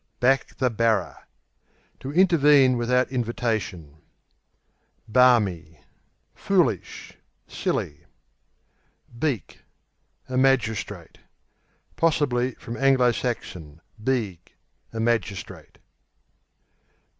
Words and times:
Back 0.19 0.57
the 0.57 0.71
Barrer 0.71 1.27
To 1.99 2.11
intervene 2.11 2.75
without 2.75 3.11
invitation. 3.11 3.97
Barmy 5.07 5.63
(Balmy) 5.73 5.81
Foolish; 6.33 7.19
silly. 7.47 8.05
Beak 9.19 9.59
A 10.27 10.37
magistrate. 10.37 11.19
(Possibly 11.97 12.55
from 12.55 12.77
Anglo 12.77 13.11
Saxon, 13.11 13.79
Beag 14.03 14.39
a 14.91 14.99
magistrate.) 14.99 15.77